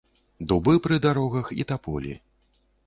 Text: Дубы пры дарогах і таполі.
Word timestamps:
Дубы 0.51 0.73
пры 0.87 0.99
дарогах 1.05 1.55
і 1.61 1.71
таполі. 1.75 2.21